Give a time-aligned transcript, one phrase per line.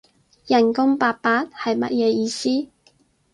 [0.47, 1.45] 人工八百？
[1.51, 2.49] 係乜嘢意思？